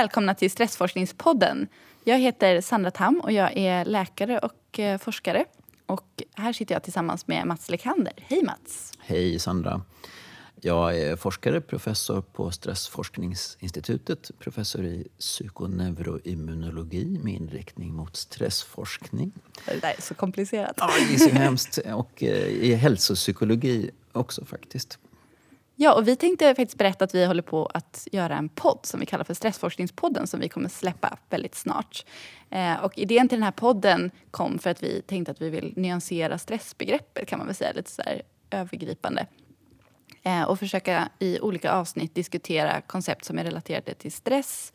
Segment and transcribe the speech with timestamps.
[0.00, 1.66] välkomna till Stressforskningspodden.
[2.04, 5.44] Jag heter Sandra Tam och jag är läkare och eh, forskare.
[5.86, 8.12] Och här sitter jag tillsammans med Mats Lekander.
[8.16, 8.92] Hej Mats!
[8.98, 9.82] Hej Sandra!
[10.60, 14.30] Jag är forskare, professor på Stressforskningsinstitutet.
[14.38, 19.32] Professor i psykoneuroimmunologi med inriktning mot stressforskning.
[19.66, 20.74] Det där är så komplicerat.
[20.76, 21.78] Ja, det är så hemskt.
[21.78, 24.98] Och eh, i hälsopsykologi också faktiskt.
[25.82, 29.00] Ja, och vi tänkte faktiskt berätta att vi håller på att göra en podd som
[29.00, 32.04] vi kallar för Stressforskningspodden som vi kommer släppa väldigt snart.
[32.50, 35.72] Eh, och idén till den här podden kom för att vi tänkte att vi vill
[35.76, 38.02] nyansera stressbegreppet kan man väl säga, lite så
[38.50, 39.26] övergripande.
[40.22, 44.72] Eh, och försöka i olika avsnitt diskutera koncept som är relaterade till stress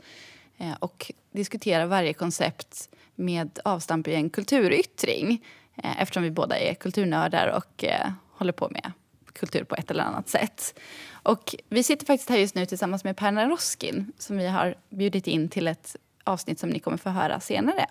[0.58, 5.46] eh, och diskutera varje koncept med avstamp i en kulturyttring
[5.84, 8.92] eh, eftersom vi båda är kulturnördar och eh, håller på med
[9.36, 10.80] kultur på ett eller annat sätt.
[11.24, 15.28] Och vi sitter faktiskt här just nu tillsammans med Per Naroskin som vi har bjudit
[15.28, 17.86] in till ett avsnitt som ni kommer få höra senare.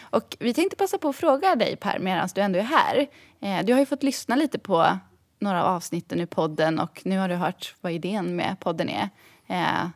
[0.00, 3.06] Och vi tänkte passa på att fråga dig Per, medan du ändå är här.
[3.40, 4.98] Eh, du har ju fått lyssna lite på
[5.38, 9.08] några av avsnitten i podden och nu har du hört vad idén med podden är.
[9.46, 9.88] Eh,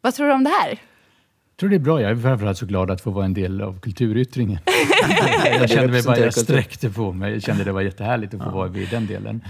[0.00, 0.68] vad tror du om det här?
[0.68, 2.00] Jag tror det är bra.
[2.00, 4.58] Jag är framförallt så glad att få vara en del av kulturyttringen.
[5.44, 7.32] jag kände mig bara, jag sträckte på mig.
[7.32, 8.54] Jag kände det var jättehärligt att få ja.
[8.54, 9.44] vara i den delen.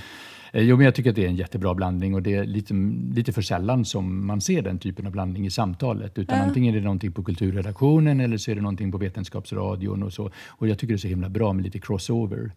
[0.54, 2.74] Eh, jo, men jag tycker att det är en jättebra blandning och det är lite,
[3.14, 6.18] lite för sällan som man ser den typen av blandning i samtalet.
[6.18, 6.44] Utan ja.
[6.44, 10.30] Antingen är det någonting på kulturredaktionen eller så är det någonting på Vetenskapsradion och så.
[10.48, 12.52] Och jag tycker det är så himla bra med lite crossover.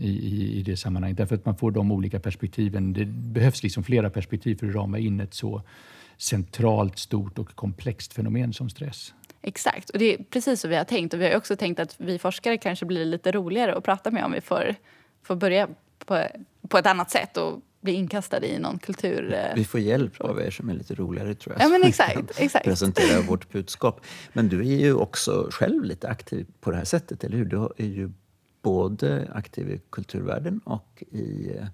[0.00, 1.18] I, i, i, det sammanhanget.
[1.18, 2.92] Därför att man får de olika perspektiven.
[2.92, 5.62] Det behövs liksom flera perspektiv för att rama in ett så
[6.16, 9.14] centralt, stort och komplext fenomen som stress.
[9.42, 11.14] Exakt, och det är precis så vi har tänkt.
[11.14, 14.24] Och vi har också tänkt att vi forskare kanske blir lite roligare att prata med
[14.24, 14.74] om vi får,
[15.22, 15.68] får börja
[16.08, 16.26] på,
[16.68, 19.34] på ett annat sätt och bli inkastade i någon kultur.
[19.34, 21.64] Eh, vi får hjälp av er som är lite roligare tror jag.
[21.64, 22.64] Ja, men exakt, exakt.
[22.64, 24.00] Presentera vårt budskap.
[24.32, 27.44] Men du är ju också själv lite aktiv på det här sättet, eller hur?
[27.44, 28.10] Du är ju
[28.62, 31.66] både aktiv i kulturvärlden och i eh,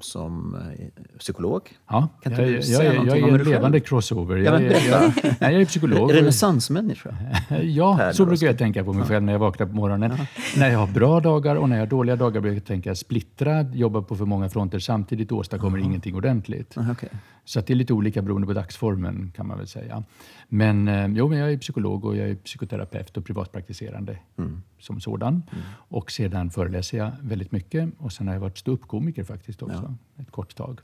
[0.00, 1.62] som eh, psykolog.
[1.88, 4.36] Ja, kan jag, jag, jag, jag är en levande crossover.
[4.36, 6.14] Jag, jag, jag, nej, jag är psykolog.
[6.14, 7.16] Renässansmänniska?
[7.62, 10.12] ja, så brukar jag tänka på mig själv när jag vaknar på morgonen.
[10.18, 10.26] Ja.
[10.56, 13.74] När jag har bra dagar och när jag har dåliga dagar brukar jag tänka splittrad,
[13.74, 15.84] jobba på för många fronter samtidigt och åstadkommer -huh.
[15.84, 16.76] ingenting ordentligt.
[16.76, 17.08] Uh, okay.
[17.44, 20.04] Så det är lite olika beroende på dagsformen kan man väl säga.
[20.48, 24.62] Men, eh, jo, men jag är psykolog och jag är psykoterapeut och privatpraktiserande mm.
[24.78, 25.42] som sådan.
[25.52, 25.64] Mm.
[25.74, 30.22] Och sedan föreläser jag väldigt mycket och sen har jag varit ståuppkomiker faktiskt också ja.
[30.22, 30.80] ett kort tag.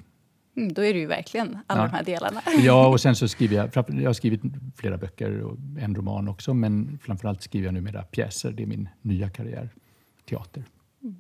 [0.59, 1.87] Mm, då är det ju verkligen alla ja.
[1.87, 2.41] de här delarna.
[2.59, 4.41] Ja, och sen så skriver jag, jag har skrivit
[4.77, 8.53] flera böcker och en roman också, men framförallt skriver jag numera pjäser.
[8.53, 9.69] Det är min nya karriär,
[10.29, 10.65] teater.
[11.03, 11.17] Mm.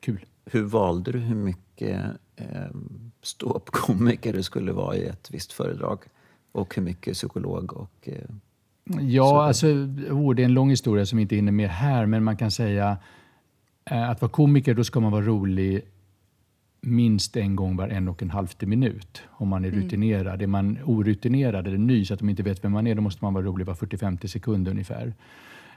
[0.00, 0.24] Kul.
[0.44, 2.04] Hur valde du hur mycket
[2.36, 2.46] eh,
[3.22, 5.98] ståuppkomiker du skulle vara i ett visst föredrag?
[6.52, 8.08] Och hur mycket psykolog och...
[8.08, 8.30] Eh,
[9.00, 12.36] ja, alltså, oh, det är en lång historia som inte hinner med här, men man
[12.36, 12.98] kan säga
[13.90, 15.82] eh, att vara komiker, då ska man vara rolig
[16.86, 19.82] minst en gång var en och en halv minut om man är mm.
[19.82, 20.42] rutinerad.
[20.42, 23.24] Är man orutinerad eller ny så att de inte vet vem man är, då måste
[23.24, 25.14] man vara rolig var 40-50 sekunder ungefär.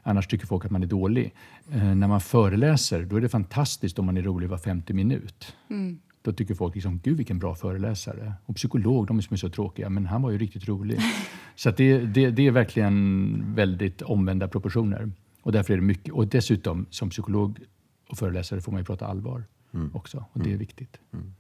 [0.03, 1.33] Annars tycker folk att man är dålig.
[1.71, 5.55] Eh, när man föreläser, då är det fantastiskt om man är rolig var 50 minut.
[5.69, 5.99] Mm.
[6.21, 8.33] Då tycker folk liksom, gud vilken bra föreläsare.
[8.45, 10.99] Och psykolog, de är så tråkiga, men han var ju riktigt rolig.
[11.55, 15.11] så det, det, det, är verkligen väldigt omvända proportioner.
[15.41, 17.59] Och därför är det mycket, och dessutom som psykolog
[18.09, 19.95] och föreläsare får man ju prata allvar mm.
[19.95, 20.25] också.
[20.31, 20.59] Och det är mm.
[20.59, 20.97] viktigt.
[21.13, 21.33] Mm.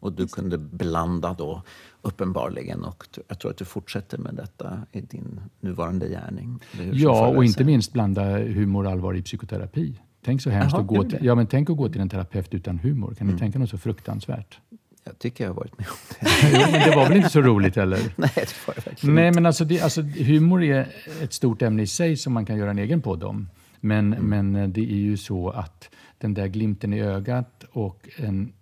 [0.00, 1.62] Och du kunde blanda då
[2.02, 6.60] uppenbarligen och jag tror att du fortsätter med detta i din nuvarande gärning.
[6.92, 10.00] Ja, och inte minst blanda humor och allvar i psykoterapi.
[10.24, 12.78] Tänk så hemskt att gå till, ja, men tänk att gå till en terapeut utan
[12.78, 13.14] humor.
[13.14, 13.34] Kan mm.
[13.34, 14.58] ni tänka något så fruktansvärt?
[15.04, 16.50] Jag tycker jag har varit med om det.
[16.52, 17.98] jo, men det var väl inte så roligt heller?
[18.16, 20.88] Nej, det var det verkligen Nej, men alltså, det, alltså, humor är
[21.22, 23.48] ett stort ämne i sig som man kan göra en egen podd om.
[23.84, 24.28] Men, mm.
[24.28, 28.52] men eh, det är ju så att den där glimten i ögat och en,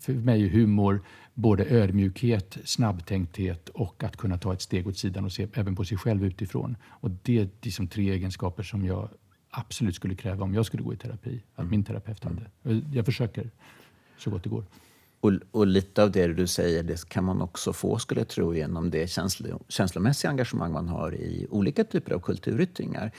[0.00, 1.00] för mig är humor
[1.34, 5.84] både ödmjukhet, snabbtänkthet och att kunna ta ett steg åt sidan och se även på
[5.84, 6.76] sig själv utifrån.
[6.86, 9.08] Och det är liksom tre egenskaper som jag
[9.50, 11.70] absolut skulle kräva om jag skulle gå i terapi, att mm.
[11.70, 12.50] min terapeut hade.
[12.92, 13.50] Jag försöker
[14.16, 14.64] så gott det går.
[15.20, 18.54] Och, och, lite av det du säger det kan man också få, skulle jag tro,
[18.54, 23.10] genom det känslo, känslomässiga engagemang man har i olika typer av kulturyttringar.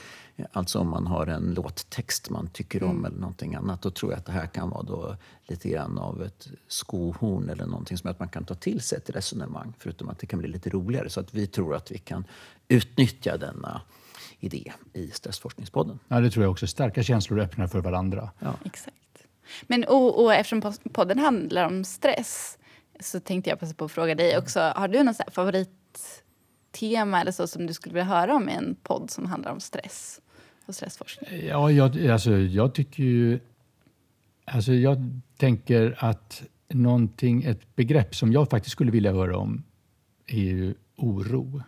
[0.52, 3.04] Alltså om man har en låttext man tycker om mm.
[3.04, 5.16] eller någonting annat, då tror jag att det här kan vara då
[5.46, 9.10] lite grann av ett skohorn eller någonting som att man kan ta till sig ett
[9.10, 11.10] resonemang, förutom att det kan bli lite roligare.
[11.10, 12.24] Så att vi tror att vi kan
[12.68, 13.80] utnyttja denna
[14.40, 15.98] idé i Stressforskningspodden.
[16.08, 16.66] Ja, det tror jag också.
[16.66, 18.30] Starka känslor öppnar för varandra.
[18.38, 18.54] Ja.
[18.64, 18.96] Exakt.
[19.62, 22.58] Men och, och eftersom podden handlar om stress
[23.00, 24.60] så tänkte jag passa på att fråga dig också.
[24.76, 25.70] Har du någon favorit
[26.72, 29.60] tema eller så som du skulle vilja höra om i en podd som handlar om
[29.60, 30.20] stress
[30.66, 31.46] och stressforskning?
[31.46, 33.40] Ja, jag, alltså, jag tycker ju...
[34.44, 39.64] Alltså, jag tänker att någonting, ett begrepp som jag faktiskt skulle vilja höra om
[40.26, 41.62] är ju oro.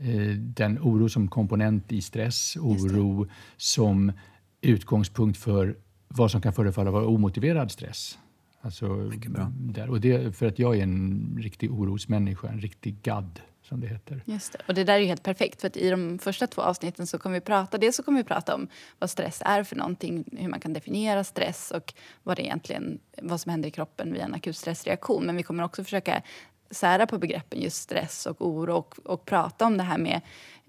[0.00, 4.12] Eh, den oro som komponent i stress, oro som
[4.60, 5.76] utgångspunkt för
[6.08, 8.18] vad som kan förefalla vara omotiverad stress.
[8.60, 9.10] Alltså,
[9.50, 9.90] där.
[9.90, 14.22] Och det, för att jag är en riktig orosmänniska, en riktig gadd som det heter.
[14.24, 14.58] Just det.
[14.68, 17.18] Och det där är ju helt perfekt för att i de första två avsnitten så
[17.18, 18.68] kommer vi prata, dels så kommer vi prata om
[18.98, 23.40] vad stress är för någonting, hur man kan definiera stress och vad det egentligen, vad
[23.40, 25.26] som händer i kroppen vid en akut stressreaktion.
[25.26, 26.22] Men vi kommer också försöka
[26.70, 30.20] sära på begreppen just stress och oro och, och prata om det här med,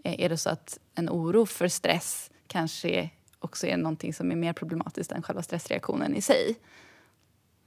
[0.04, 4.36] eh, är det så att en oro för stress kanske också är någonting som är
[4.36, 6.58] mer problematiskt än själva stressreaktionen i sig.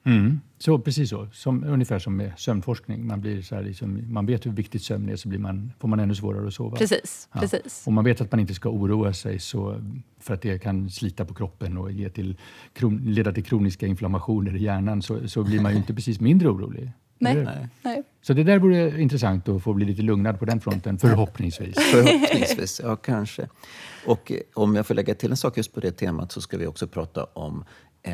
[0.05, 0.40] Mm.
[0.58, 1.28] Så, precis så.
[1.32, 3.06] Som, ungefär som med sömnforskning.
[3.06, 6.00] Man, blir så liksom, man vet hur viktigt sömn är så blir man, får man
[6.00, 6.76] ännu svårare att sova.
[6.76, 7.40] Precis, ja.
[7.40, 7.87] precis.
[7.87, 9.81] Och man vet att man inte ska oroa sig så,
[10.19, 12.37] för att det kan slita på kroppen och ge till,
[13.02, 16.90] leda till kroniska inflammationer i hjärnan så, så blir man ju inte precis mindre orolig.
[17.20, 17.69] Nej.
[17.82, 18.02] Nej.
[18.22, 21.76] Så det där vore intressant att få bli lite lugnad på den fronten, förhoppningsvis.
[21.93, 23.49] förhoppningsvis, ja kanske.
[24.06, 26.67] Och om jag får lägga till en sak just på det temat så ska vi
[26.67, 27.64] också prata om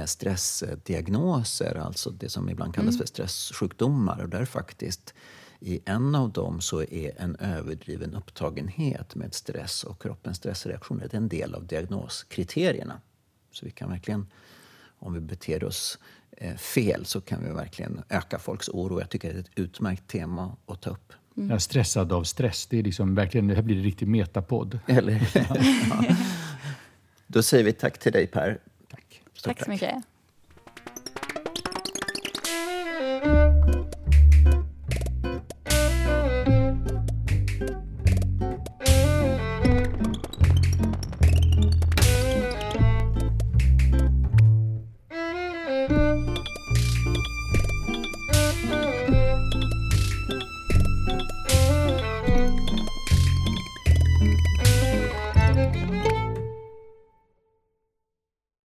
[0.07, 2.99] stressdiagnoser, alltså det som ibland kallas mm.
[2.99, 4.23] för stresssjukdomar.
[4.23, 5.15] Och där faktiskt
[5.61, 11.29] i en av dem så är en överdriven upptagenhet med stress och kroppens stressreaktioner en
[11.29, 13.01] del av diagnoskriterierna.
[13.53, 14.27] Så vi kan verkligen,
[14.99, 15.99] om vi beter oss
[16.31, 19.01] eh, fel så kan vi verkligen öka folks oro.
[19.01, 21.13] Jag tycker det är ett utmärkt tema att ta upp.
[21.37, 21.51] Mm.
[21.51, 24.79] Ja, stressad av stress, det, är liksom verkligen, det här blir en riktig metapodd.
[24.87, 25.31] Eller,
[25.91, 26.17] ja.
[27.27, 28.59] Då säger vi tack till dig Per.
[29.43, 29.95] Tack så mycket.